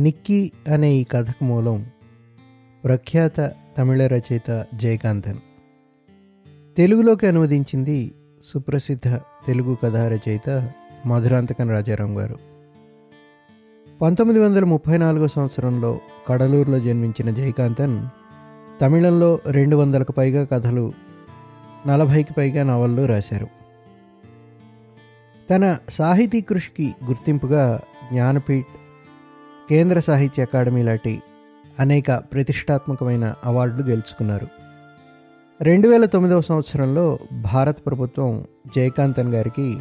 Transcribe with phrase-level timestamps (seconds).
[0.00, 1.86] నిక్కీ అనే ఈ కథకు మూలం
[2.84, 5.36] ప్రఖ్యాత తమిళ రచయిత జయకాంతన్.
[6.76, 8.12] తెలుగులోకి అనువదించింది
[8.44, 10.72] సుప్రసిద్ధ తెలుగు కథా రచయిత
[11.06, 12.38] మధురాంతకన్ రాజారాం గారు.
[14.02, 18.06] పంతొమ్మిది వందల ముప్పై నాలుగో సంవత్సరంలో కడలూరులో జన్మించిన జయకాంతన్
[18.80, 20.92] తమిళంలో రెండు వందలకు పైగా కథలు
[21.86, 23.48] నలభైకి పైగా నవళ్ళు రాశారు.
[25.50, 27.80] తన సాహితీ కృషికి గుర్తింపుగా
[28.12, 28.66] జ్ఞానపీఠ్
[29.70, 31.22] కేంద్ర సాహిత్య అకాడమీ లాంటి
[31.80, 34.48] అనేక ప్రతిష్టాత్మకమైన అవార్డులు గెలుచుకున్నారు.
[35.62, 38.44] రెండు వేల తొమ్మిదవ సంవత్సరంలో భారత ప్రభుత్వం
[38.76, 39.78] జయకాంతన్ గారికి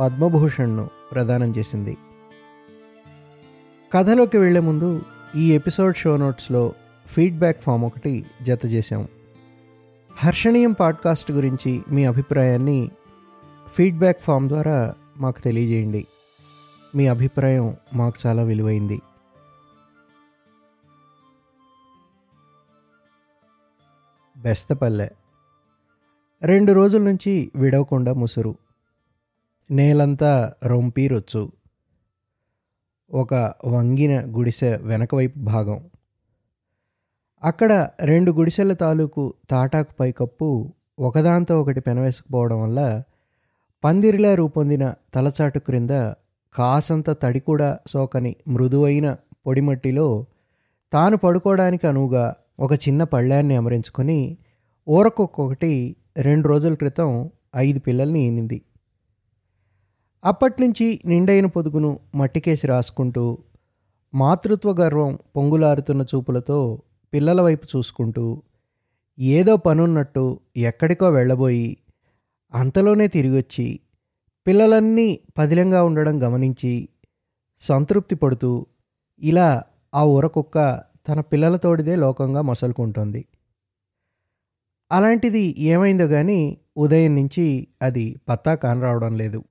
[0.00, 1.96] పద్మభూషణ్ను ప్రదానం చేసింది.
[3.94, 5.02] కథలోకి వెళ్ళే ముందు
[5.36, 6.72] ఈ ఎపిసోడ్ షో నోట్స్లో
[7.06, 9.08] ఫీడ్బ్యాక్ ఫామ్ ఒకటి జత చేశాం.
[10.16, 12.90] హర్షణీయం పాడ్కాస్ట్ గురించి మీ అభిప్రాయాన్ని
[13.74, 16.06] ఫీడ్బ్యాక్ ఫామ్ ద్వారా మాకు తెలియజేయండి.
[16.94, 19.00] మీ అభిప్రాయం మాకు చాలా విలువైంది.
[24.46, 25.08] బెస్తపల్లె.
[26.42, 28.54] రెండు రోజుల నుంచి విడవకుండా ముసురు.
[29.70, 31.52] నేలంతా రొంపీరొచ్చు
[33.12, 33.34] ఒక
[33.66, 35.90] వంగిన గుడిసె వెనకవైపు భాగం.
[37.44, 43.02] అక్కడ రెండు గుడిసెల తాలూకు తాటాకు పైకప్పు ఒకదాంతో ఒకటి పెనవేసుకుపోవడం వల్ల
[43.84, 45.90] పందిరిలా రూపొందిన తలచాటు క్రింద
[46.54, 49.16] కాసంత తడి కూడా సోకని మృదువైన
[49.46, 50.26] పొడిమట్టిలో
[50.92, 54.38] తాను పడుకోవడానికి అనువుగా ఒక చిన్న పళ్ళాన్ని అమరించుకొని
[54.88, 58.62] ఊరకొక్కొక్కటి రెండు రోజుల క్రితం ఐదు పిల్లల్ని ఈనింది.
[60.24, 63.38] అప్పట్నుంచి నిండైన పొదుగును మట్టికేసి రాసుకుంటూ
[64.14, 66.82] మాతృత్వ గర్వం పొంగులారుతున్న చూపులతో
[67.12, 68.42] పిల్లల వైపు చూసుకుంటూ
[69.18, 71.76] ఏదో పనున్నట్టు ఎక్కడికో వెళ్ళబోయి
[72.54, 73.80] అంతలోనే తిరిగొచ్చి
[74.46, 76.88] పిల్లలన్నీ పదిలంగా ఉండడం గమనించి
[77.60, 78.66] సంతృప్తి పడుతూ
[79.22, 79.62] ఇలా
[79.94, 83.26] ఆ ఊరకుక్క తన పిల్లలతోడిదే లోకంగా మొసలుకుంటోంది.
[84.92, 89.44] అలాంటిది ఏమైందో కానీ ఉదయం నుంచి అది పత్తా కానరావడం లేదు.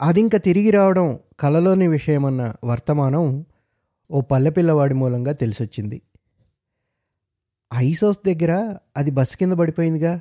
[0.00, 3.44] అదింక తిరిగి రావడం కలలోని విషయమన్న వర్తమానం
[4.10, 6.02] ఓ పల్లెపిల్లవాడి మూలంగా తెలిసొచ్చింది.
[7.74, 10.20] ఐసోస్ దగ్గర అది బస్సు కింద పడిపోయిందిగా.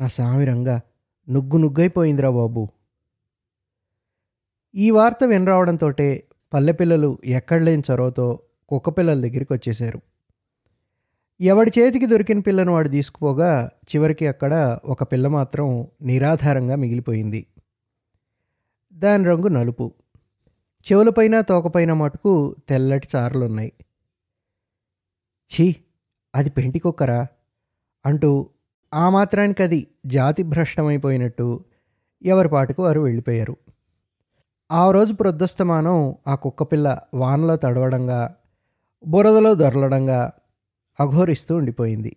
[0.00, 0.80] నా సామిరంగా
[1.30, 2.68] నుగ్గు నుగ్గైపోయిందిరా బాబు.
[4.74, 5.92] ఈ వార్త వినరావడంతో
[6.52, 10.00] పల్లెపిల్లలు ఎక్కడలేని చొరవతో కుక్కపిల్లల దగ్గరికి వచ్చేశారు.
[11.40, 17.46] ఎవడి చేతికి దొరికిన పిల్లను వాడు తీసుకుపోగా చివరికి అక్కడ ఒక పిల్ల మాత్రం నిరాధారంగా మిగిలిపోయింది.
[18.92, 19.94] దాని రంగు నలుపు.
[20.92, 23.72] చెవులపైన తోకపైన మటుకు తెల్లటి చారలున్నాయి.
[25.54, 25.76] ఛీ
[26.34, 27.26] అది పెంటి కుక్కరా?
[28.06, 28.48] అంటూ
[28.94, 31.64] ఆ మాత్రానికి అది జాతి భ్రష్టమైపోయినట్టు
[32.22, 33.56] ఎవరి పాటుకు వారు వెళ్ళిపోయారు.
[34.72, 38.34] ఆ రోజు ప్రొద్దస్తమానం ఆ కుక్కపిల్ల వానలో తడవడంగా
[39.06, 40.32] బురదలో దొరలడంగా
[41.00, 42.16] అఘోరిస్తూ ఉండిపోయింది.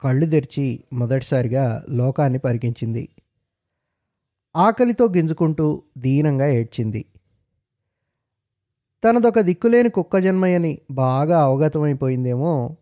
[0.00, 3.08] కళ్ళు తెరిచి మొదటిసారిగా లోకాన్ని పరికించింది.
[4.56, 7.04] ఆకలితో గింజుకుంటూ దీనంగా ఏడ్చింది.
[9.04, 12.76] తనదొక దిక్కులేని కుక్క జన్మయని బాగా అవగతమైపోయిందేమో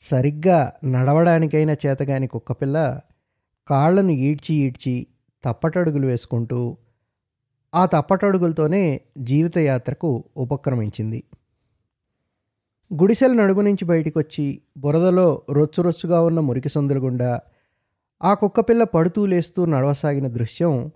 [0.00, 3.00] సరిగ్గా నడవడానికైనా చేతగాని కుక్కపిల్ల
[3.68, 5.06] కాళ్ళను ఈడ్చి ఈడ్చి
[5.44, 6.76] తప్పటడుగులు వేసుకుంటూ
[7.74, 11.24] ఆ తప్పటడుగులతోనే జీవితయాత్రకు ఉపక్రమించింది.
[12.92, 17.40] గుడిసెల నడుము నుంచి బయటికి వచ్చి బురదలో రొచ్చు రొచ్చుగా ఉన్న మురికి సందుల గుండా
[18.22, 20.90] ఆ కుక్కపిల్ల పడుతూ లేస్తూ నడవసాగిన దృశ్యం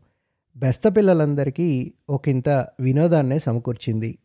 [0.56, 2.48] బెస్త పిల్లలందరికీ ఒకంత
[2.80, 4.18] వినోదాన్నే సమకూర్చింది.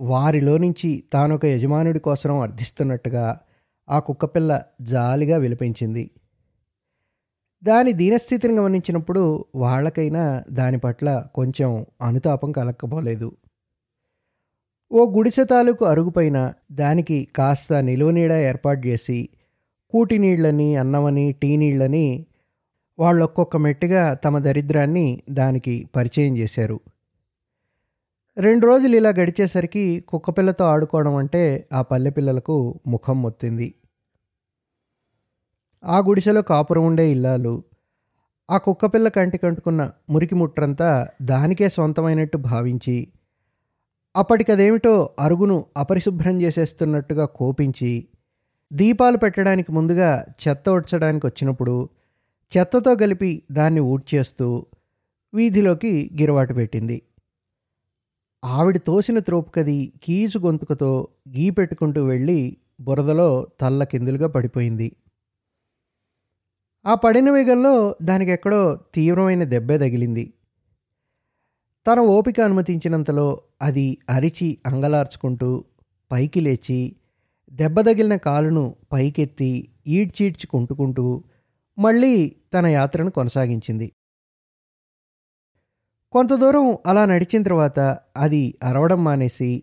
[0.00, 3.40] వారిలో నుంచి తానొక యజమానుడి కోసం అర్థిస్తున్నట్టుగా
[3.88, 6.10] ఆ కుక్కపిల్ల జాలిగా విలిపించింది.
[7.64, 13.32] దాని దీనస్థితిని గమనించినప్పుడు వాళ్ళకైనా దాని పట్ల కొంచెం అనుతాపం కలక్కపోలేదు.
[14.92, 19.28] ఓ గుడిసె తాలూకు అరుగుపైన దానికి కాస్త నిలువనీడ ఏర్పాటు చేసి
[19.92, 22.26] కూటి నీళ్ళని అన్నమని టీ నీళ్ళని
[22.98, 26.80] వాళ్ళొక్కొక్క మెట్టుగా తమ దరిద్రాన్ని దానికి పరిచయం చేశారు.
[28.36, 32.56] రెండు రోజులు ఇలా గడిచేసరికి కుక్కపిల్లతో ఆడుకోవడం అంటే ఆ పల్లె పిల్లలకు
[32.86, 33.74] ముఖం మొత్తింది.
[35.84, 37.62] ఆ గుడిసెలో కాపురం ఉండే ఇల్లాలు
[38.50, 42.96] ఆ కుక్కపిల్ల కంటి కంటుకున్న మురికి ముట్రంతా దానికే సొంతమైనట్టు భావించి
[44.16, 48.08] అప్పటికదేమిటో అరుగును అపరిశుభ్రం చేసేస్తున్నట్టుగా కోపించి
[48.72, 51.88] దీపాలు పెట్టడానికి ముందుగా చెత్త ఉడ్చడానికి వచ్చినప్పుడు
[52.52, 54.66] చెత్తతో కలిపి దాన్ని ఊడ్చేస్తూ
[55.34, 57.02] వీధిలోకి గిరవాటు పెట్టింది.
[58.44, 64.96] ఆవిడ తోసిన త్రోపుకది కీచు గొంతుకతో గీ పెట్టుకుంటూ వెళ్ళి బురదలో తల్ల కిందులుగా పడిపోయింది.
[66.86, 70.24] ఆ పడిన వేగంలో దానికి ఎక్కడో తీవ్రమైన దెబ్బే తగిలింది.
[71.86, 75.64] తన ఓపిక అనుమతించినంతలో అది అరిచి అంగలార్చుకుంటూ
[76.10, 76.96] పైకి లేచి
[77.52, 81.24] దెబ్బ తగిలిన కాలును పైకెత్తి ఈడ్చీడ్చి కుంటుకుంటూ
[81.78, 83.92] మళ్ళీ తన యాత్రను కొనసాగించింది.
[86.12, 89.62] కొంత దూరం అలా నడిచిన తర్వాత అది అరవడం మానేసి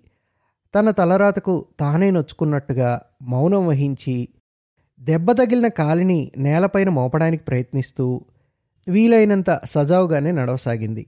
[0.75, 4.29] తన తలరాతకు తానే నొచ్చుకున్నట్టుగా మౌనం వహించి
[5.00, 8.25] దెబ్బ తగిలిన కాలిని నేలపైన మోపడానికి ప్రయత్నిస్తూ
[8.88, 11.07] వీలైనంత సజావుగానే నడవసాగింది.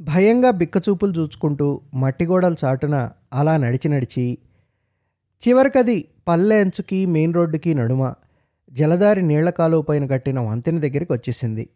[0.00, 4.38] భయంగా బిక్కచూపులు చూచుకుంటూ మట్టిగోడల చాటున అలా నడిచి నడిచి
[5.42, 8.14] చివరికది పల్లె అంచుకి మెయిన్ రోడ్డుకి నడుమ
[8.72, 11.68] జలదారి నీళ్ళ కాలువ పైన కట్టిన వంతెన దగ్గరికి వచ్చేసింది.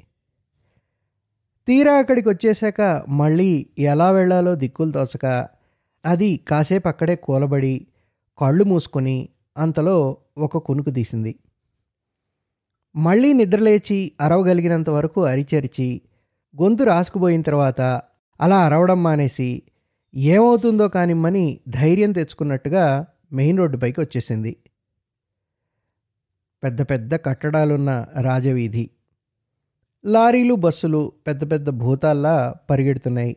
[1.68, 5.26] తీరా అక్కడికి వచ్చేశాక మళ్ళీ ఎలా వెళ్ళాలో దిక్కులు తోచక
[6.04, 7.86] అది కాసేపు అక్కడే కూలబడి
[8.38, 11.34] కళ్ళు మూసుకొని అంతలో ఒక కునుకు తీసింది.
[12.96, 16.00] మళ్ళీ నిద్రలేచి అరవగలిగినంత వరకు అరిచరిచి
[16.62, 18.02] గొంతు రాసుకుపోయిన తర్వాత
[18.40, 19.62] అలా అరవడం మానేసి
[20.14, 24.56] ఏమవుతుందో కానిమ్మని ధైర్యం తెచ్చుకున్నట్టుగా మెయిన్ రోడ్డు పైకి వచ్చేసింది.
[26.64, 28.90] పెద్ద పెద్ద కట్టడాలున్న రాజవీధి
[30.06, 33.36] లారీలు బస్సులు పెద్ద పెద్ద భూతాల్లా పరిగెడుతున్నాయి.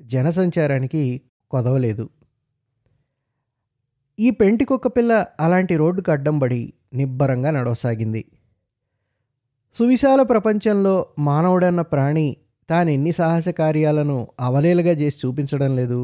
[0.00, 2.08] జనసంచారానికి కొదవలేదు.
[4.18, 8.24] ఈ పెంటి కుక్క పిల్ల అలాంటి రోడ్డుకు అడ్డం పడి నిబ్బరంగా నడవసాగింది.
[9.74, 12.36] సువిశాల ప్రపంచంలో మానవుడన్న ప్రాణి
[12.68, 16.00] తాను ఎన్ని సాహస కార్యాలను అవలేలుగా చేసి చూపించడం లేదు.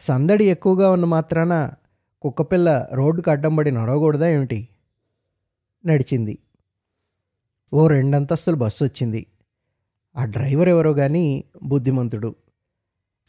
[0.00, 1.54] సందడి ఎక్కువగా ఉన్న మాత్రాన
[2.24, 4.58] కుక్కపిల్ల రోడ్డుకు అడ్డం పడి నడవకూడదా ఏమిటి?
[5.84, 6.34] నడిచింది.
[7.72, 9.22] ఓ రెండంతస్తులు బస్సు వచ్చింది.
[10.16, 11.24] ఆ డ్రైవర్ ఎవరో కానీ
[11.62, 12.30] బుద్ధిమంతుడు.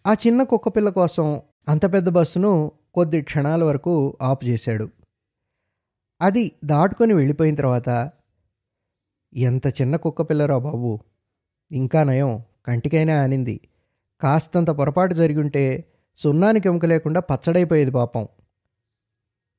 [0.05, 1.27] ఆ చిన్న కుక్కపిల్ల కోసం
[1.67, 2.51] అంత పెద్ద బస్సును
[2.93, 4.85] కొద్ది క్షణాల వరకు ఆఫ్ చేశాడు.
[6.21, 7.89] అది దాటుకొని వెళ్ళిపోయిన తర్వాత
[9.33, 10.91] ఎంత చిన్న కుక్కపిల్లరా బాబు!
[11.71, 13.59] ఇంకా నయం కంటికైనా ఆనింది
[14.21, 15.63] కాస్తంత పొరపాటు జరిగుంటే
[16.17, 18.27] సున్నానికి ఎముక లేకుండా పచ్చడైపోయేది పాపం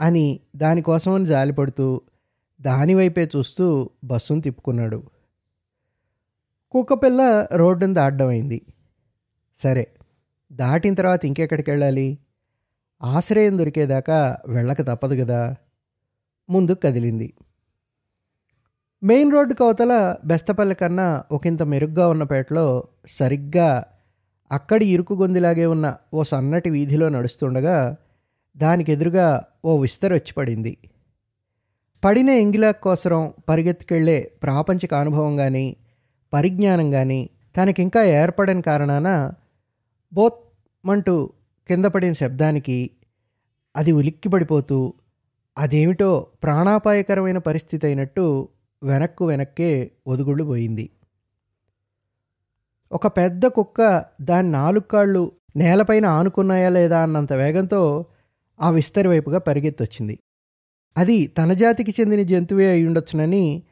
[0.00, 2.00] అని దానికోసమని జాలిపడుతూ
[2.60, 4.98] దానివైపే చూస్తూ బస్సును తిప్పుకున్నాడు.
[6.70, 8.62] కుక్కపిల్ల రోడ్డును దాటడం అయింది
[9.60, 9.86] సరే
[10.52, 12.18] దాటిన తర్వాత ఇంకెక్కడికి వెళ్ళాలి
[13.02, 15.54] ఆశ్రయం దొరికేదాకా వెళ్ళక తప్పదు కదా
[16.48, 17.28] ముందుకు కదిలింది.
[19.02, 23.85] మెయిన్ రోడ్డు కవతల బెస్తపల్లి కన్నా ఒకంత మెరుగ్గా ఉన్న పేటలో సరిగ్గా
[24.52, 27.97] అక్కడి ఇరుకు గొందిలాగే ఉన్న ఓ సన్నటి వీధిలో నడుస్తుండగా
[28.56, 30.79] దానికి ఎదురుగా ఓ విస్తర వచ్చి పడింది.
[32.05, 35.76] పడిన ఎంగిలాక్ కోసరం పరిగెత్తుకెళ్ళే ప్రాపంచిక అనుభవం కానీ
[36.32, 39.32] పరిజ్ఞానం కానీ తనకింకా ఏర్పడని కారణాన
[40.12, 40.41] బోత్
[40.87, 41.31] మంటూ
[41.69, 42.91] కింద పడిన శబ్దానికి
[43.76, 44.94] అది ఉలిక్కిపడిపోతూ
[45.58, 48.49] అదేమిటో ప్రాణాపాయకరమైన పరిస్థితి అయినట్టు
[48.82, 50.90] వెనక్కు వెనక్కే ఒదుగుళ్ళు పోయింది.
[52.92, 58.04] ఒక పెద్ద కుక్క దాని నాలుగు కాళ్ళు నేలపైన ఆనుకున్నాయా లేదా అన్నంత వేగంతో
[58.60, 60.18] ఆ విస్తరి వైపుగా పరిగెత్తొచ్చింది.
[60.96, 63.62] అది తన జాతికి చెందిన జంతువే అయి ఉండొచ్చునని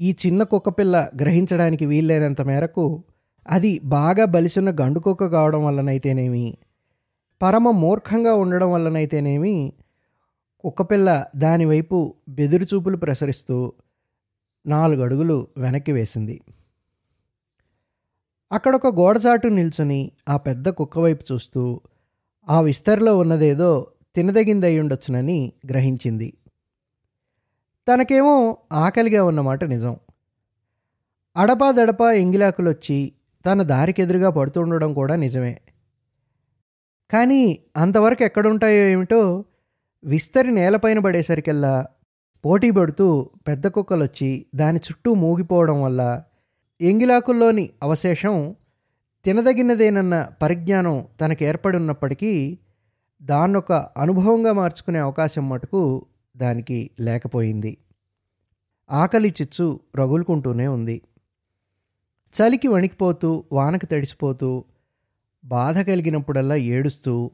[0.00, 3.04] ఈ చిన్న కుక్కపిల్ల గ్రహించడానికి వీల్లేనంత మేరకు
[3.50, 6.58] అది బాగా బలిసున్న గండు కుక్క కావడం వల్లనైతేనేమి
[7.42, 9.72] పరమ మూర్ఖంగా ఉండడం వల్లనైతేనేమి
[10.64, 13.72] కుక్కపిల్ల దానివైపు బెదురుచూపులు ప్రసరిస్తూ
[14.66, 16.40] నాలుగు అడుగులు వెనక్కి వేసింది.
[18.52, 21.80] అక్కడొక గోడచాటు నిల్చుని ఆ పెద్ద కుక్క వైపు చూస్తూ
[22.48, 26.36] ఆ విస్తరిలో ఉన్నదేదో తినదగిందై ఉండొచ్చునని గ్రహించింది.
[27.88, 29.96] తనకేమో ఆకలిగా ఉన్నమాట నిజం.
[31.36, 33.12] అడపా దడపా ఎంగిలాకులొచ్చి
[33.46, 35.60] తన దారికెదురుగా పడుతుండడం కూడా నిజమే.
[37.10, 39.44] కానీ అంతవరకు ఎక్కడుంటాయో ఏమిటో
[40.04, 41.86] విస్తరి నేలపైన పడేసరికల్లా
[42.44, 46.22] పోటీ పడుతూ పెద్ద కుక్కలొచ్చి దాని చుట్టూ మూగిపోవడం వల్ల
[46.80, 48.56] ఎంగిలాకుల్లోని అవశేషం
[49.24, 52.58] తినదగినదేనన్న పరిజ్ఞానం తనకు ఏర్పడి ఉన్నప్పటికీ
[53.22, 56.06] దాన్నొక అనుభవంగా మార్చుకునే అవకాశం మటుకు
[56.36, 57.76] దానికి లేకపోయింది.
[58.90, 61.02] ఆకలి చిచ్చు రగులుకుంటూనే ఉంది.
[62.34, 64.64] చలికి వణికిపోతూ వానకు తడిసిపోతూ
[65.44, 67.30] బాధ కలిగినప్పుడల్లా ఏడుస్తూ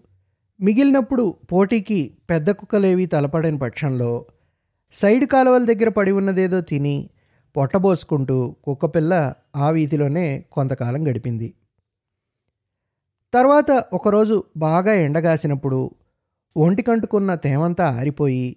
[0.61, 4.25] మిగిలినప్పుడు పోటీకి పెద్ద కుక్కలేవి తలపడని పక్షంలో
[4.93, 7.11] సైడ్ కాలువల దగ్గర పడి ఉన్నదేదో తిని
[7.57, 11.55] పొట్టబోసుకుంటూ కుక్కపిల్ల ఆ వీధిలోనే కొంతకాలం గడిపింది.
[13.35, 15.90] తర్వాత ఒకరోజు బాగా ఎండగాసినప్పుడు
[16.57, 18.57] ఒంటికంటుకున్న తేమంతా ఆరిపోయి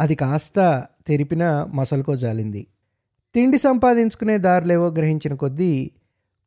[0.00, 2.66] అది కాస్త తెరిపిన మసలుకో జాలింది.
[3.34, 5.90] తిండి సంపాదించుకునే దారిలేవో గ్రహించిన కొద్దీ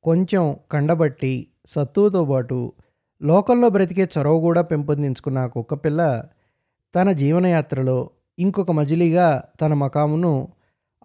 [0.04, 2.74] కొంచెం కండబట్టి సత్తువుతో పాటు
[3.22, 6.24] లోకంలో బ్రతికే చొరవ కూడా పెంపొందించుకున్న కుక్కపిల్ల
[6.96, 8.10] తన జీవనయాత్రలో
[8.40, 10.54] ఇంకొక మజిలీగా తన మకామును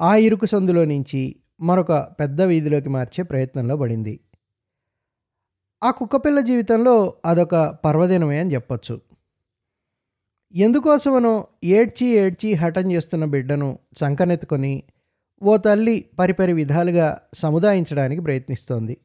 [0.00, 4.20] ఆ ఇరుకు సందులో నుంచి మరొక పెద్ద వీధిలోకి మార్చే ప్రయత్నంలో పడింది.
[5.82, 9.00] ఆ కుక్కపిల్ల జీవితంలో అదొక పర్వదినమే అని చెప్పొచ్చు.
[10.54, 14.82] ఎందుకోసమనో ఏడ్చి ఏడ్చి హఠం చేస్తున్న బిడ్డను చంకనెత్తుకొని
[15.42, 18.96] ఓ తల్లి పరిపరి విధాలుగా సముదాయించడానికి ప్రయత్నిస్తోంది.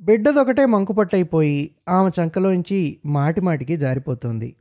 [0.00, 4.56] బిడ్డదొకటే మంకుపట్టయిపోయి ఆమె చంకలోంచి మాటిమాటికి జారిపోతుంది.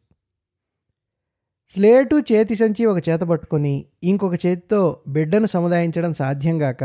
[1.71, 6.83] స్లేటు చేతి సంచి ఒక చేత పట్టుకొని ఇంకొక చేతితో బిడ్డను సముదాయించడం సాధ్యం గాక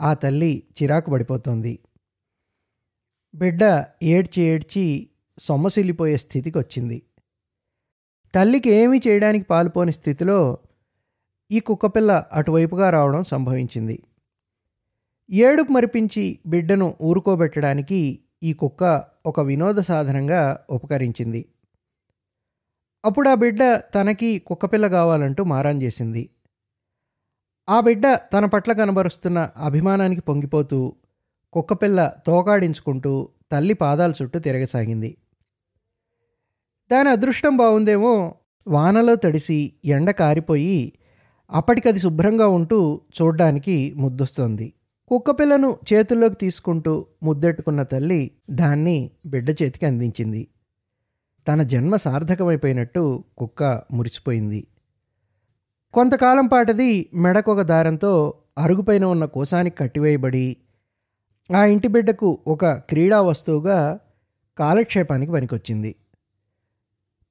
[0.00, 1.78] ఆ తల్లి చిరాకు పడిపోతోంది.
[3.34, 5.08] బిడ్డ ఏడ్చి ఏడ్చి
[5.38, 7.02] సొమ్మసిల్లిపోయే స్థితికి వచ్చింది
[8.34, 10.58] తల్లికి ఏమీ చేయడానికి పాలుపోని స్థితిలో
[11.50, 14.02] ఈ కుక్కపిల్ల అటువైపుగా రావడం సంభవించింది.
[15.30, 21.44] ఏడుపు మరిపించి బిడ్డను ఊరుకోబెట్టడానికి ఈ కుక్క ఒక వినోద సాధనంగా ఉపకరించింది.
[23.04, 26.30] అప్పుడు ఆ బిడ్డ తనకి కుక్కపిల్ల కావాలంటూ మారాన్ చేసింది.
[27.68, 30.92] ఆ బిడ్డ తన పట్ల కనబరుస్తున్న అభిమానానికి పొంగిపోతూ
[31.52, 35.16] కుక్కపిల్ల తోకాడించుకుంటూ తల్లి పాదాల చుట్టూ తిరగసాగింది.
[36.90, 38.34] దాని అదృష్టం బాగుందేమో
[38.66, 40.92] వానలో తడిసి ఎండ కారిపోయి
[41.50, 44.72] అప్పటికది శుభ్రంగా ఉంటూ చూడ్డానికి ముద్దొస్తుంది.
[45.08, 50.48] కుక్కపిల్లను చేతుల్లోకి తీసుకుంటూ ముద్దెట్టుకున్న తల్లి దాన్ని బిడ్డ చేతికి అందించింది.
[51.48, 54.66] తన జన్మ సార్థకమైపోయినట్టు కుక్క మురిసిపోయింది.
[55.94, 60.56] కొంతకాలం పాటది మెడకొక దారంతో అరుగుపైన ఉన్న కోసానికి కట్టివేయబడి
[61.56, 63.98] ఆ ఇంటి బిడ్డకు ఒక క్రీడా వస్తువుగా
[64.58, 65.94] కాలక్షేపానికి పనికొచ్చింది.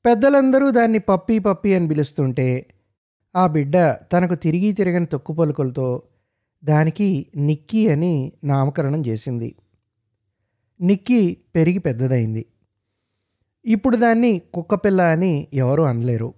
[0.06, 2.66] పెద్దలందరూ దాన్ని పప్పి పప్పి అని పిలుస్తుంటే
[3.36, 6.04] ఆ బిడ్డ తనకు తిరిగి తిరగని తొక్కు పలుకులతో
[6.64, 9.56] దానికి నిక్కీ అని నామకరణం చేసింది.
[10.82, 12.46] నిక్కీ పెరిగి పెద్దదైంది.
[13.66, 16.34] ఇప్పుడు దాన్ని కుక్కపిల్ల అని ఎవరూ అనలేరు.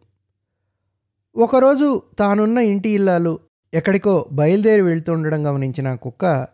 [1.36, 3.40] ఒకరోజు తానున్న ఇంటి ఇల్లాలు
[3.74, 6.48] ఎక్కడికో బయలుదేరి వెళ్తుండడం గమనించిన కుక్క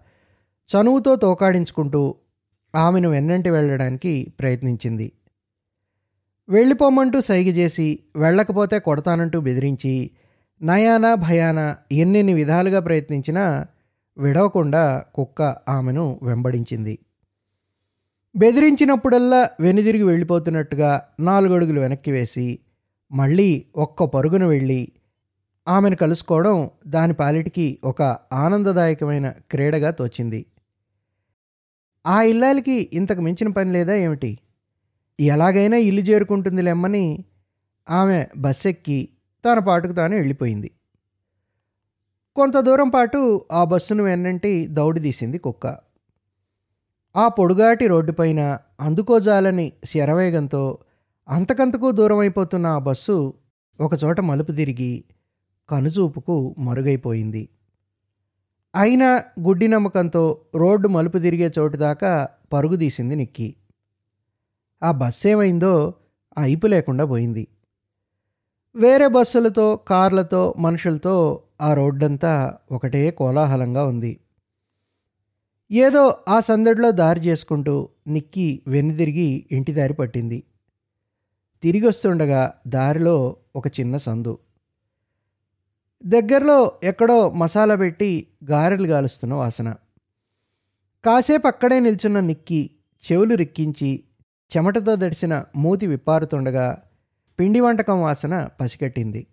[0.69, 2.15] చనువుతో తోకాడించుకుంటూ
[2.75, 5.11] ఆమెను వెన్నంటి వెళ్ళడానికి ప్రయత్నించింది.
[6.49, 10.11] వెళ్ళిపోమంటూ సైగ చేసి వెళ్ళకపోతే కొడతానంటూ బెదిరించి
[10.61, 13.65] నయానా భయానా ఎన్నెన్ని విధాలుగా ప్రయత్నించినా
[14.17, 16.99] విడవకుండా కుక్క ఆమెను వెంబడించింది.
[18.36, 22.59] బెదిరించినప్పుడల్లా వెనుదిరిగి వెళ్ళిపోతున్నట్టుగా నాలుగడుగులు వెనక్కి వేసి
[23.12, 24.91] మళ్ళీ ఒక్క పరుగున వెళ్ళి
[25.67, 28.01] ఆమెను కలుసుకోవడం దాని పాలిటికి ఒక
[28.33, 30.45] ఆనందదాయకమైన క్రీడగా తోచింది.
[32.07, 34.39] ఆ ఇల్లాలకి ఇంతకు మించిన పని లేదా ఏమిటి?
[35.19, 37.25] ఎలాగైనా ఇల్లు చేరుకుంటుంది లెమ్మని
[37.89, 39.09] ఆమె బస్సెక్కి
[39.45, 40.71] తన పాటుకు తాను వెళ్ళిపోయింది.
[42.36, 45.88] కొంత దూరం పాటు ఆ బస్సును వెన్నంటి దౌడి తీసింది కుక్క.
[47.16, 50.78] ఆ పొడుగాటి రోడ్డుపైన అందుకోజాలని శరవేగంతో
[51.30, 53.34] అంతకంతకు దూరమైపోతున్న ఆ బస్సు
[53.80, 55.04] ఒకచోట మలుపు తిరిగి
[55.70, 57.50] కనుచూపుకు మరుగైపోయింది.
[58.75, 63.56] అయినా గుడ్డి నమ్మకంతో రోడ్డు మలుపు తిరిగే చోటు దాకా పరుగు తీసింది నిక్కి.
[64.84, 65.94] ఆ బస్సు ఏమైందో
[66.38, 67.48] అయిపు లేకుండా పోయింది.
[68.75, 74.20] వేరే బస్సులతో కార్లతో మనుషులతో ఆ రోడ్డంతా ఒకటే కోలాహలంగా ఉంది.
[75.71, 80.43] ఏదో ఆ సందడిలో దారి చేసుకుంటూ నిక్కి వెనుదిరిగి ఇంటి దారి పట్టింది.
[81.63, 84.38] తిరిగి వస్తుండగా దారిలో ఒక చిన్న సందు.
[86.05, 89.75] దగ్గరలో ఎక్కడో మసాలా పెట్టి గారెలు గాలుస్తున్న వాసన.
[91.05, 92.71] కాసేపు అక్కడే నిల్చున్న నిక్కి
[93.11, 94.03] చెవులు రిక్కించి
[94.57, 96.83] చెమటతో దడిసిన మూతి విప్పారుతుండగా
[97.39, 99.27] పిండి వంటకం వాసన పసిగట్టింది.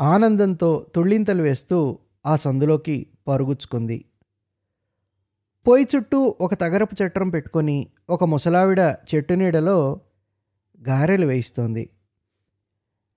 [0.00, 4.04] ఆనందంతో తుళ్ళింతలు వేస్తూ ఆ సందులోకి పరుగుచ్చుకుంది.
[5.66, 10.00] పొయ్యి చుట్టూ ఒక తగరపు చట్టం పెట్టుకొని ఒక ముసలావిడ చెట్టు నీడలో
[10.88, 11.88] గారెలు వేయిస్తోంది.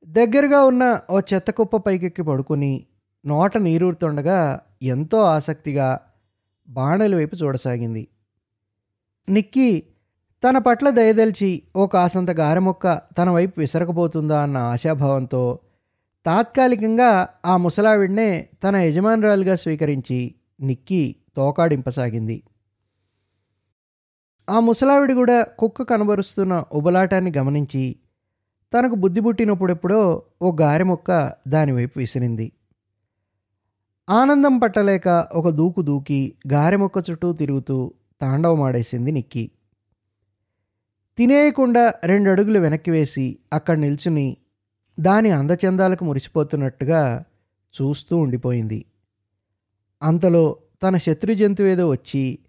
[0.08, 2.86] దగ్గరగా ఉన్న ఓ చెత్త కుప్ప పైకెక్కి పడుకుని
[3.26, 6.00] నోట నీరూరుతుండగా ఎంతో ఆసక్తిగా
[6.68, 8.08] బాణల వైపు చూడసాగింది.
[9.30, 9.84] నిక్కి
[10.44, 15.60] తన పట్ల దయదల్చి ఓ కాసంత గారెమొక్క తన వైపు విసరకపోతుందా అన్న ఆశాభావంతో
[16.26, 22.44] తాత్కాలికంగా ఆ ముసలావిడ్నే తన యజమానురాలుగా స్వీకరించి నిక్కి తోకాడింపసాగింది.
[24.50, 27.96] ఆ ముసలావిడి కూడా కుక్క కనబరుస్తున్న ఉబలాటాన్ని గమనించి
[28.74, 32.52] తనకు బుద్ధి పుట్టినప్పుడెప్పుడో ఓ గారెమొక్క దానివైపు విసిరింది.
[34.10, 39.52] ఆనందం పట్టలేక ఒక దూకు దూకి గారె మొక్క చుట్టూ తిరుగుతూ తాండవమాడేసింది నిక్కి.
[41.18, 44.38] తినేయకుండా రెండు అడుగులు వెనక్కి వేసి అక్కడ నిల్చుని
[45.00, 47.24] దాని అందచందాలకు మురిసిపోతున్నట్టుగా
[47.82, 48.86] చూస్తూ ఉండిపోయింది.
[50.02, 52.40] అంతలో తన శత్రు ఏదో వచ్చి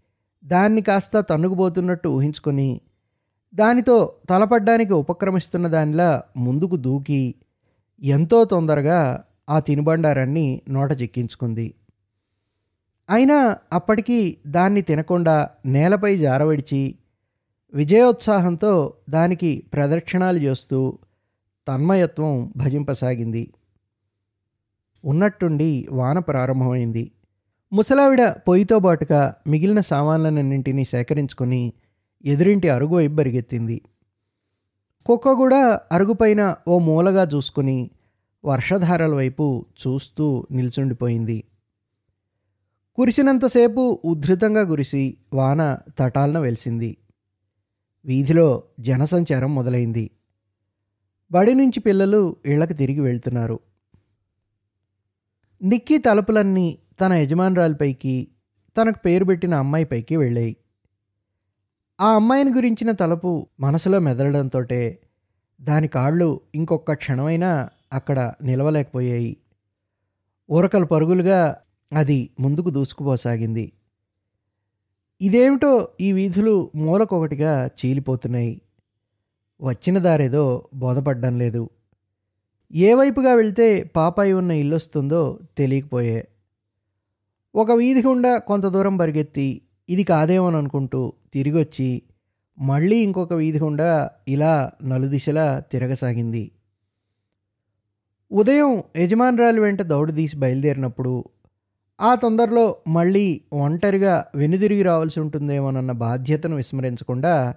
[0.45, 2.81] దాన్ని కాస్త తన్నుకుపోతున్నట్టు ఊహించుకొని
[3.55, 7.35] దానితో తలపడ్డానికి ఉపక్రమిస్తున్న దానిలా ముందుకు దూకి
[8.02, 11.75] ఎంతో తొందరగా ఆ తినుబండారాన్ని నోట చిక్కించుకుంది.
[13.11, 16.99] అయినా అప్పటికీ దాన్ని తినకుండా నేలపై జారవిడిచి
[17.75, 20.99] విజయోత్సాహంతో దానికి ప్రదక్షిణాలు చేస్తూ
[21.69, 23.52] తన్మయత్వం భజింపసాగింది.
[25.05, 27.11] ఉన్నట్టుండి వాన ప్రారంభమైంది.
[27.72, 31.72] ముసలావిడ పొయ్యితో బాటుగా మిగిలిన సామాన్లన్నింటినీ సేకరించుకొని
[32.25, 33.82] ఎదురింటి అరుగు వైపు బరిగెత్తింది.
[35.06, 37.90] కుక్క కూడా అరుగుపైన ఓ మూలగా చూసుకుని
[38.44, 41.44] వర్షధారల వైపు చూస్తూ నిల్చుండిపోయింది.
[42.94, 46.96] కురిసినంతసేపు ఉద్ధృతంగా కురిసి వాన తటాలన వెలిసింది.
[48.04, 50.10] వీధిలో జనసంచారం మొదలైంది.
[51.32, 53.60] బడి నుంచి పిల్లలు ఇళ్ళకు తిరిగి వెళ్తున్నారు.
[55.62, 58.28] నిక్కీ తలుపులన్నీ తన యజమానురాలిపైకి
[58.76, 60.57] తనకు పేరు పెట్టిన అమ్మాయిపైకి వెళ్ళాయి.
[62.00, 64.64] ఆ అమ్మాయిని గురించిన తలుపు మనసులో మెదలడంతో
[65.62, 69.37] దాని కాళ్ళు ఇంకొక క్షణమైనా అక్కడ నిలవలేకపోయాయి.
[70.50, 71.57] ఉరకలు పరుగులుగా
[71.93, 73.73] అది ముందుకు దూసుకుపోసాగింది.
[75.21, 78.61] ఇదేమిటో ఈ వీధులు మూలకొకటిగా చీలిపోతున్నాయి.
[79.62, 81.71] వచ్చిన దారేదో బోధపడ్డం లేదు.
[82.75, 86.28] ఏ వైపుగా వెళ్తే పాపాయి ఉన్న ఇల్లు వస్తుందో తెలియకపోయే
[87.55, 92.02] ఒక వీధి గుండా కొంత దూరం పరిగెత్తి ఇది కాదేమోని అనుకుంటూ తిరిగొచ్చి
[92.59, 96.50] మళ్ళీ ఇంకొక వీధి గుండా ఇలా నలుదిశలా తిరగసాగింది.
[98.33, 101.25] ఉదయం యజమానురాలు వెంట దౌడదీసి బయలుదేరినప్పుడు
[102.00, 107.55] ఆ తొందరలో మళ్ళీ ఒంటరిగా వెనుదిరిగి రావాల్సి ఉంటుందేమోనన్న బాధ్యతను విస్మరించకుండా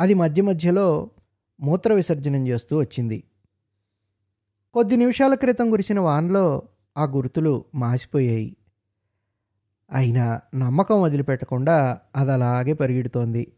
[0.00, 1.10] అది మధ్య మధ్యలో
[1.60, 3.24] మూత్ర విసర్జనం చేస్తూ వచ్చింది.
[4.74, 6.62] కొద్ది నిమిషాల క్రితం కురిసిన వానలో
[6.98, 8.56] ఆ గుర్తులు మాసిపోయాయి.
[9.92, 13.52] అయినా నమ్మకం వదిలిపెట్టకుండా అది అలాగే పరిగెడుతోంది.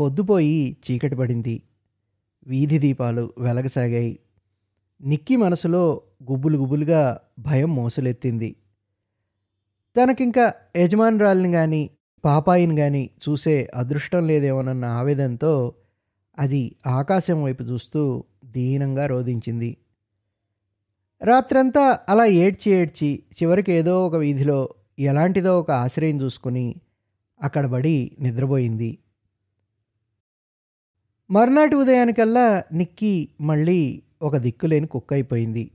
[0.00, 1.62] పొద్దుపోయి చీకటి పడింది.
[2.46, 4.18] వీధి దీపాలు వెలగసాగాయి.
[5.04, 8.56] నిక్కి మనసులో గుబులు గుబులుగా భయం మోసలెత్తింది.
[9.96, 11.90] తనకింకా యజమానురాలిని కానీ
[12.24, 15.74] పాపాయిని కానీ చూసే అదృష్టం లేదేమోనన్న ఆవేదనతో
[16.38, 19.76] అది ఆకాశం వైపు చూస్తూ దీనంగా రోధించింది.
[21.24, 26.74] రాత్రంతా అలా ఏడ్చి ఏడ్చి చివరికి ఏదో ఒక వీధిలో ఎలాంటిదో ఒక ఆశ్రయం చూసుకుని
[27.42, 28.98] అక్కడ పడి నిద్రపోయింది.
[31.30, 35.70] మర్నాటి ఉదయానికల్లా నిక్కి మళ్ళీ ఒక దిక్కులేని కుక్క అయిపోయింది.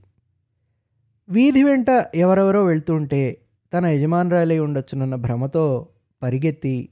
[1.28, 5.88] వీధి వెంట ఎవరెవరో వెళ్తుంటే తన యజమానురాలై ఉండొచ్చునన్న భ్రమతో
[6.22, 6.88] పరిగెత్తి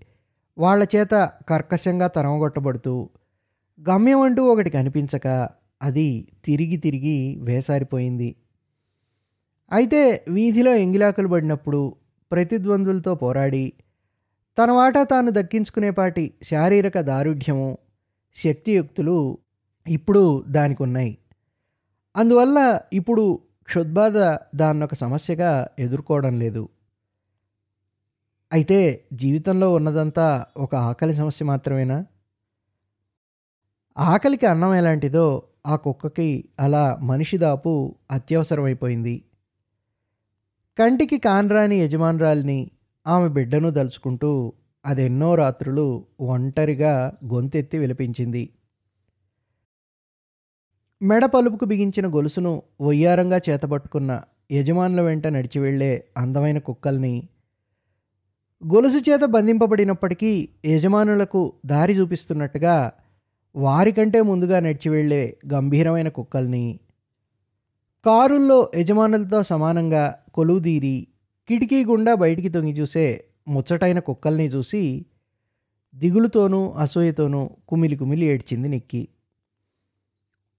[0.59, 3.11] వాళ్ళ చేత కర్కశంగా తరమగొట్టబడుతూ
[3.91, 5.49] గమ్యం అంటూ ఒకటి కనిపించక
[5.83, 8.37] అది తిరిగి తిరిగి వేసారిపోయింది.
[9.73, 11.97] అయితే వీధిలో ఎంగిలాకులు పడినప్పుడు
[12.33, 13.73] ప్రతిద్వందులతో పోరాడి
[14.59, 17.79] తన వాటా తాను దక్కించుకునేపాటి శారీరక దారుఢ్యము
[18.37, 19.39] శక్తియుక్తులు
[19.89, 21.19] ఇప్పుడు దానికి ఉన్నాయి
[22.17, 24.19] అందువల్ల ఇప్పుడు క్షుద్బాధ
[24.55, 26.69] దాన్నొక సమస్యగా ఎదుర్కోవడం లేదు.
[28.53, 32.07] అయితే జీవితంలో ఉన్నదంతా ఒక ఆకలి సమస్య మాత్రమేనా?
[33.99, 39.23] ఆకలికి అన్నం ఎలాంటిదో ఆ కుక్కకి అలా మనిషి దాపు అత్యవసరమైపోయింది.
[40.79, 42.71] కంటికి కాన్రాని యజమానురాల్ని
[43.07, 44.53] ఆమె బిడ్డను దలుచుకుంటూ
[44.85, 48.51] అదెన్నో రాత్రులు ఒంటరిగా గొంతెత్తి విలపించింది.
[51.01, 57.29] మెడ పలుపుకు బిగించిన గొలుసును వయ్యారంగా చేతపట్టుకున్న యజమానుల వెంట నడిచి వెళ్ళే అందమైన కుక్కల్ని
[58.63, 62.93] గొలుసు చేత బంధింపబడినప్పటికీ యజమానులకు దారి చూపిస్తున్నట్టుగా
[63.55, 66.81] వారికంటే ముందుగా నడిచి వెళ్ళే గంభీరమైన కుక్కల్ని
[68.05, 71.07] కారుల్లో యజమానులతో సమానంగా కొలువుదీరి
[71.49, 75.07] కిటికీ గుండా బయటికి తొంగి చూసే ముచ్చటైన కుక్కల్ని చూసి
[75.95, 79.09] దిగులుతోనూ అసూయతోనూ కుమిలి కుమిలి ఏడ్చింది నిక్కి.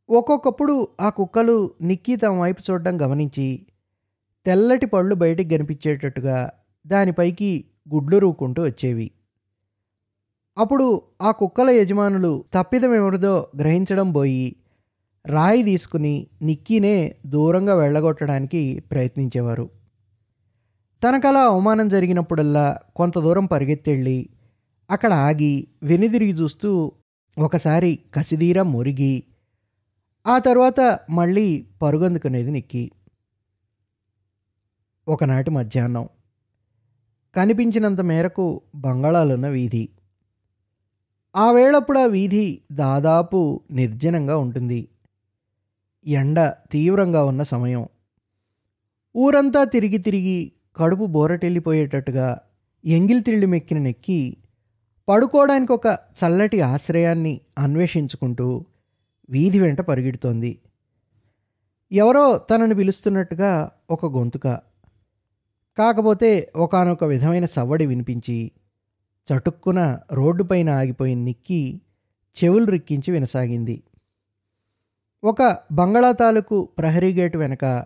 [0.10, 3.65] ఒక్కొక్కప్పుడు ఆ కుక్కలు నిక్కీ తమ వైపు చూడడం గమనించి
[4.45, 6.49] తెల్లటి పళ్ళు బయటికి కనిపించేటట్టుగా
[6.88, 9.12] దానిపైకి గుడ్లు రూకుంటూ వచ్చేవి.
[10.58, 14.56] అప్పుడు ఆ కుక్కల యజమానులు తప్పిదం ఎవరిదో గ్రహించడం పోయి
[15.25, 19.69] రాయి తీసుకుని నిక్కీనే దూరంగా వెళ్ళగొట్టడానికి ప్రయత్నించేవారు.
[21.03, 24.29] తనకలా అవమానం జరిగినప్పుడల్లా కొంత దూరం పరిగెత్తెళ్ళి
[24.89, 26.91] అక్కడ ఆగి వెనుదిరిగి చూస్తూ
[27.38, 29.23] ఒకసారి కసిదీరా మురిగి
[30.27, 32.91] ఆ తర్వాత మళ్ళీ పరుగందుకునేది నిక్కి.
[35.07, 36.09] ఒకనాటి మధ్యాహ్నం
[37.36, 39.89] కనిపించినంత మేరకు బంగాళాలున్న వీధి.
[41.36, 44.88] ఆ వేళప్పుడు ఆ వీధి దాదాపు నిర్జనంగా ఉంటుంది.
[46.05, 47.87] ఎండ తీవ్రంగా ఉన్న సమయం.
[49.15, 52.39] ఊరంతా తిరిగి తిరిగి కడుపు బోరటెళ్ళిపోయేటట్టుగా
[52.85, 54.37] ఎంగిల్ మెక్కిన నెక్కి
[55.09, 58.65] పడుకోవడానికి ఒక చల్లటి ఆశ్రయాన్ని అన్వేషించుకుంటూ
[59.29, 60.59] వీధి వెంట పరిగెడుతోంది.
[61.91, 64.47] ఎవరో తనను పిలుస్తున్నట్టుగా ఒక గొంతుక.
[65.77, 68.51] కాకపోతే ఒకానొక విధమైన సవ్వడి వినిపించి
[69.33, 71.81] చటుక్కున రోడ్డుపైన ఆగిపోయిన నిక్కి
[72.43, 73.83] చెవులు రిక్కించి వినసాగింది.
[75.23, 77.86] ఒక బంగళా తాలూకు ప్రహరీ గేటు వెనక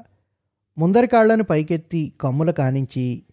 [0.78, 3.24] ముందరి కాళ్ళను పైకెత్తి కమ్ముల కానించి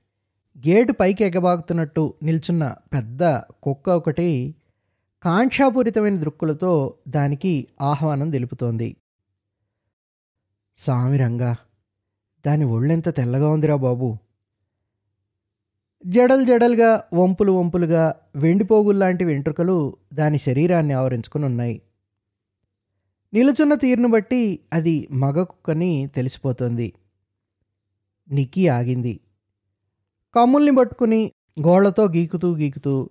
[0.68, 3.22] గేటు పైకి ఎగబాగుతున్నట్టు నిల్చున్న పెద్ద
[3.62, 4.54] కుక్క ఒకటి
[5.24, 8.96] కాంక్షాపూరితమైన దృక్కులతో దానికి ఆహ్వానం తెలుపుతోంది.
[10.76, 11.56] సామిరంగా
[12.46, 14.16] దాని ఒళ్ళెంత తెల్లగా ఉందిరా బాబు.
[16.06, 21.82] జడలు జడలుగా వంపులు వంపులుగా వెండిపోగుల్లాంటి వెంట్రుకలు దాని శరీరాన్ని ఆవరించుకుని ఉన్నాయి.
[23.34, 26.92] నిలుచున్న తీరును బట్టి అది మగ కుక్కని తెలిసిపోతుంది.
[28.30, 29.20] నిక్కి ఆగింది.
[30.34, 33.10] కమ్ముల్ని పట్టుకుని గోళ్ళతో గీకుతూ గీకుతూ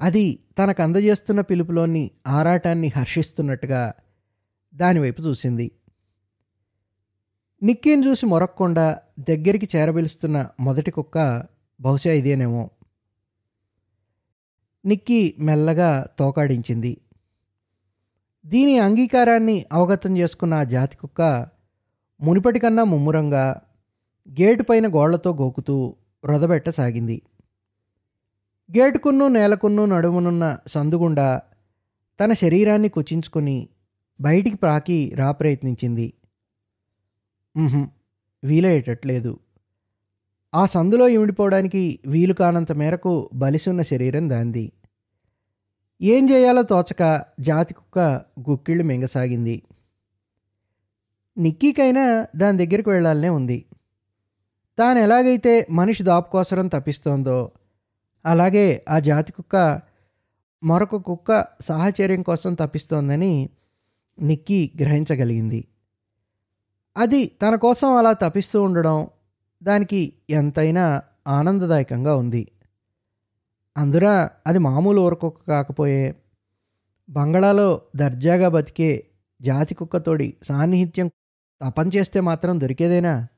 [0.00, 3.92] అది తనకు అందజేస్తున్న పిలుపులోని ఆరాటాన్ని హర్షిస్తున్నట్టుగా
[4.74, 5.70] దానివైపు చూసింది.
[7.62, 11.46] నిక్కీని చూసి మొరక్కుండా దగ్గరికి చేరబిలుస్తున్న మొదటి కుక్క
[11.80, 12.70] బహుశా ఇదేనేమో.
[14.84, 16.96] నిక్కీ మెల్లగా తోకాడించింది.
[18.44, 21.22] దీని అంగీకారాన్ని అవగతం చేసుకున్న ఆ జాతి కుక్క
[22.20, 23.44] మునిపటికన్నా ముమ్మురంగా
[24.28, 27.22] గేటు పైన గోళ్ళతో గోకుతూ రొదబెట్టసాగింది.
[28.70, 31.28] గేటుకున్ను నేలకున్ను నడుమునున్న సందుగుండా
[32.20, 33.68] తన శరీరాన్ని కుచించుకొని
[34.20, 36.12] బయటికి ప్రాకి రా ప్రయత్నించింది.
[38.44, 39.32] వీలయ్యేటట్లేదు.
[40.54, 44.72] ఆ సందులో ఇమిడిపోవడానికి వీలు కానంత మేరకు బలిసున్న శరీరం దాంది.
[46.02, 47.98] ఏం చేయాలో తోచక జాతి కుక్క
[48.50, 49.62] గుక్కిళ్ళు మింగసాగింది.
[51.38, 53.64] నిక్కీకైనా దాని దగ్గరికి వెళ్ళాలనే ఉంది.
[54.78, 57.50] తాను ఎలాగైతే మనిషి దాపుకోసరం తప్పిస్తోందో
[58.26, 59.80] అలాగే ఆ జాతి కుక్క
[60.62, 63.50] మరొక కుక్క సాహచర్యం కోసం తప్పిస్తోందని
[64.20, 65.64] నిక్కీ గ్రహించగలిగింది.
[66.96, 69.08] అది తన కోసం అలా తప్పిస్తూ ఉండడం
[69.62, 72.46] దానికి ఎంతైనా ఆనందదాయకంగా ఉంది.
[73.80, 76.14] అందున అది మామూలు ఊరకొక్క కాకపోయే.
[77.10, 79.06] బంగళాలో దర్జాగా బతికే
[79.42, 81.10] జాతి కుక్కతోడి సాన్నిహిత్యం
[81.62, 83.28] తపం చేస్తే మాత్రం దొరికేదేనా?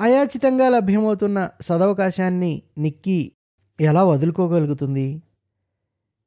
[0.00, 3.32] అయాచితంగా లభ్యమవుతున్న సదవకాశాన్ని నిక్కి
[3.80, 5.22] ఎలా వదులుకోగలుగుతుంది?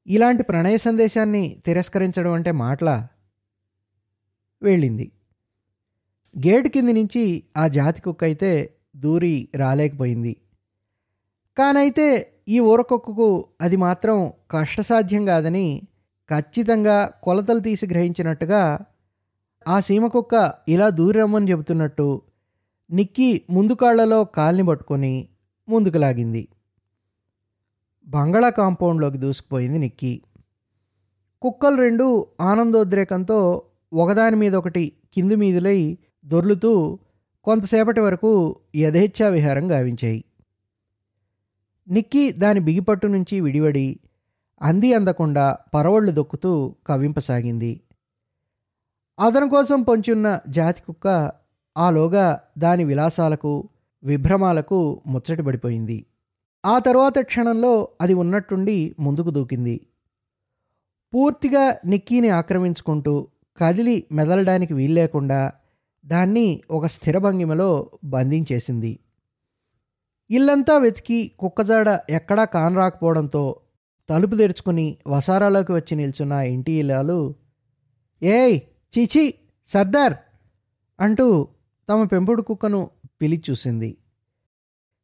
[0.08, 3.08] ఇలాంటి ప్రణయ సందేశాన్ని తిరస్కరించడం అంటే మాటల?
[4.62, 5.12] వెళ్ళింది.
[6.38, 10.36] గేటు కింది నుంచి ఆ జాతి కుక్క అయితే దూరి రాలేకపోయింది.
[11.60, 15.82] కానైతే ఈ ఊరకొక్కకు అది మాత్రం కష్టసాధ్యం కాదని
[16.30, 18.80] ఖచ్చితంగా కొలతలు తీసి గ్రహించినట్టుగా
[19.68, 22.22] ఆ సీమ కుక్క ఇలా దూరి రమ్మని చెబుతున్నట్టు
[22.92, 25.28] నిక్కి ముందు కాళ్ళలో కాల్ని పట్టుకొని
[25.70, 26.48] ముందుకు లాగింది.
[28.08, 30.22] బంగళా కాంపౌండ్లోకి దూసుకుపోయింది నిక్కి.
[31.42, 33.62] కుక్కలు రెండు ఆనందోద్రేకంతో
[33.94, 37.00] ఒకదాని మీద ఒకటి కింది మీదులై దొర్లుతూ
[37.44, 40.24] కొంతసేపటి వరకు యథేచ్ఛా విహారం గావించాయి.
[41.90, 44.00] నిక్కీ దాని బిగిపట్టు నుంచి విడివడి
[44.62, 47.82] అంది అందకుండా పరవళ్ళు దొక్కుతూ కవింపసాగింది
[49.20, 51.32] అతని కోసం పొంచున్న జాతి కుక్క
[51.78, 53.70] ఆలోగా దాని విలాసాలకు
[54.04, 56.06] విభ్రమాలకు ముచ్చటపడిపోయింది
[56.66, 59.82] ఆ తరువాత క్షణంలో అది ఉన్నట్టుండి ముందుకు దూకింది.
[61.14, 65.52] పూర్తిగా నిక్కీని ఆక్రమించుకుంటూ కదిలి మెదలడానికి వీల్లేకుండా
[66.06, 69.00] దాన్ని ఒక స్థిర భంగిమలో బంధించేసింది.
[70.30, 73.44] ఇల్లంతా వెతికి కుక్కజాడ ఎక్కడా కానరాకపోవడంతో
[74.10, 77.18] తలుపు తెరుచుకుని వసారాలోకి వచ్చి నిల్చున్న ఇంటి ఇల్లాలు
[78.22, 78.58] ఏయ్
[78.94, 79.24] చీచీ
[79.70, 80.16] సర్దార్!
[81.00, 81.26] అంటూ
[81.90, 82.80] తమ పెంపుడు కుక్కను
[83.22, 83.90] పిలిచి చూసింది.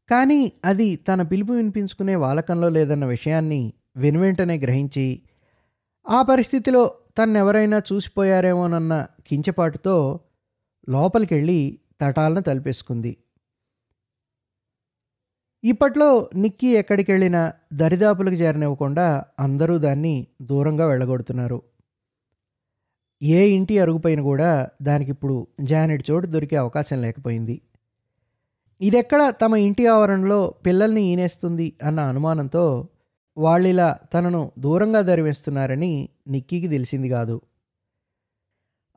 [0.10, 3.62] కానీ అది తన పిలుపు వినిపించుకునే వాలకంలో లేదన్న విషయాన్ని
[3.96, 5.08] వెనువెంటనే గ్రహించి
[6.06, 6.84] ఆ పరిస్థితిలో
[7.18, 8.94] తన్నెవరైనా చూసిపోయారేమోనన్న
[9.28, 9.96] కించపాటుతో
[10.88, 11.60] లోపలికెళ్ళి
[12.02, 13.12] తటాలను తలిపేసుకుంది.
[15.66, 21.62] ఇప్పట్లో నిక్కీ ఎక్కడికి వెళ్ళినా దరిదాపులకు చేరనివ్వకుండా అందరూ దాన్ని దూరంగా వెళ్ళగొడుతున్నారు.
[23.24, 27.62] ఏ ఇంటి అరుగుపైన కూడా దానికిప్పుడు జానెట్ చోటు దొరికే అవకాశం లేకపోయింది.
[28.82, 32.88] ఇదెక్కడ తమ ఇంటి ఆవరణలో పిల్లల్ని ఈనేస్తుంది అన్న అనుమానంతో
[33.38, 37.42] వాళ్ళిలా తనను దూరంగా దరివేస్తున్నారని నిక్కీకి తెలిసింది కాదు.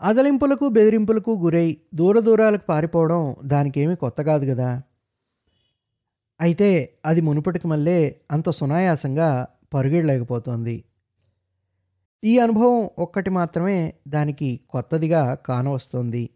[0.01, 4.83] అదలింపులకు బెదిరింపులకు గురై దూర దూరాలకు పారిపోవడం దానికేమీ కొత్త కాదు కదా.
[6.41, 10.85] అయితే అది మునుపటికి మళ్ళీ అంత సునాయాసంగా పరుగెడలేకపోతోంది
[12.25, 16.31] ఈ అనుభవం ఒక్కటి మాత్రమే దానికి కొత్తదిగా కానవస్తోంది.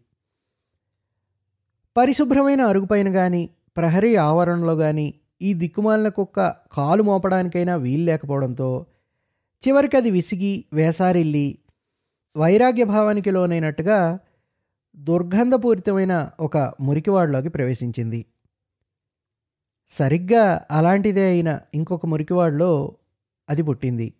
[1.97, 8.85] పరిశుభ్రమైన అరుగుపైన కానీ ప్రహరీ ఆవరణలో కానీ ఈ దిక్కుమాలిన కుక్క కాలు మోపడానికైనా వీలు లేకపోవడంతో
[9.67, 11.57] చివరికి అది విసిగి వేసారిల్లి
[12.37, 14.19] వైరాగ్య భావానికి లోనైనట్టుగా
[14.97, 18.25] దుర్గంధపూరితమైన ఒక మురికివాడలోకి ప్రవేశించింది.
[19.93, 22.95] సరిగ్గా అలాంటిదే అయిన ఇంకొక మురికివాడలో
[23.49, 24.13] అది పుట్టింది.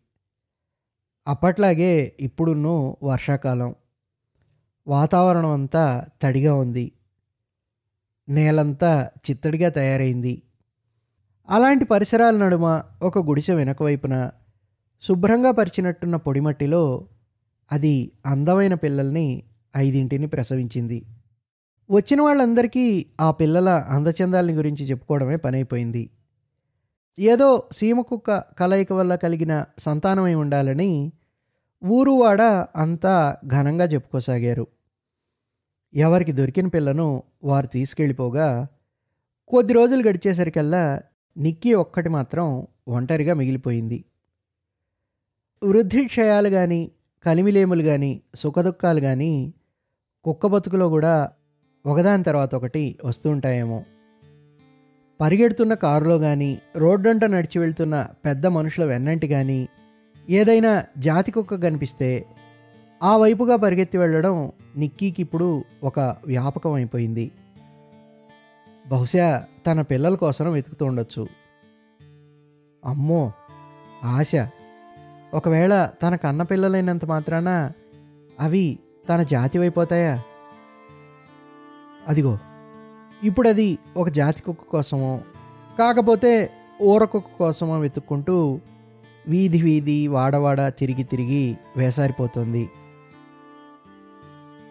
[1.27, 3.75] అప్పట్లాగే ఇప్పుడున్నూ వర్షాకాలం.
[4.87, 6.91] వాతావరణం అంతా తడిగా ఉంది.
[8.29, 10.41] నేలంతా చిత్తడిగా తయారైంది.
[11.49, 14.31] అలాంటి పరిసరాల నడుమ ఒక గుడిసె వెనక వైపున
[15.03, 17.07] శుభ్రంగా పరిచినట్టున్న పొడిమట్టిలో
[17.71, 19.43] అది అందమైన పిల్లల్ని
[19.77, 21.05] ఐదింటిని ప్రసవించింది.
[21.91, 26.09] వచ్చిన వాళ్ళందరికీ ఆ పిల్లల అందచందాలని గురించి చెప్పుకోవడమే పనైపోయింది.
[27.19, 31.11] ఏదో సీమకుక్క కలయిక వల్ల కలిగిన సంతానమై ఉండాలని
[31.85, 32.41] ఊరువాడ
[32.75, 34.67] అంతా ఘనంగా చెప్పుకోసాగారు.
[35.93, 38.67] ఎవరికి దొరికిన పిల్లను వారు తీసుకెళ్ళిపోగా
[39.47, 41.01] కొద్ది రోజులు గడిచేసరికల్లా
[41.37, 44.05] నిక్కీ ఒక్కటి మాత్రం ఒంటరిగా మిగిలిపోయింది.
[45.63, 46.91] వృద్ధిక్షయాలు కానీ
[47.25, 49.53] కలిమిలేములు కానీ సుఖదుఖాలు కానీ
[50.23, 51.29] కుక్క బతుకులో కూడా
[51.85, 53.79] ఒకదాని తర్వాత ఒకటి వస్తుంటాయేమో.
[55.19, 59.69] పరిగెడుతున్న కారులో కానీ రోడ్డంట నడిచి వెళ్తున్న పెద్ద మనుషుల వెన్నంటి కానీ
[60.27, 62.09] ఏదైనా జాతి కుక్క కనిపిస్తే
[63.01, 65.47] ఆ వైపుగా పరిగెత్తి వెళ్ళడం నిక్కీకి ఇప్పుడు
[65.83, 67.25] ఒక వ్యాపకం అయిపోయింది
[68.85, 69.27] బహుశా
[69.67, 71.23] తన పిల్లల కోసం వెతుకుతూ ఉండొచ్చు.
[72.83, 73.21] అమ్మో!
[74.03, 74.31] ఆశ!
[75.33, 77.49] ఒకవేళ తన కన్న పిల్లలైనంత మాత్రాన
[78.39, 80.13] అవి తన జాతి అయిపోతాయా
[82.07, 82.37] అదిగో
[83.23, 85.21] ఇప్పుడు అది ఒక జాతి కుక్క కోసమో
[85.79, 86.49] కాకపోతే
[86.81, 88.59] ఊర కుక్క కోసమో వెతుక్కుంటూ
[89.27, 92.69] వీధి వీధి వాడవాడ తిరిగి తిరిగి వేసారిపోతుంది.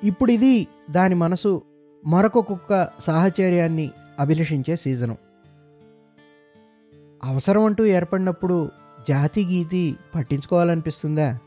[0.04, 1.62] ఇప్పుడు ఇది దాని మనసు
[2.06, 5.16] మరొక కుక్క సాహచర్యాన్ని అభిలషించే సీజను.
[7.24, 8.70] అవసరం అంటూ ఏర్పడినప్పుడు
[9.08, 11.38] జాతి గీతి పట్టించుకోవాలనిపిస్తుందా?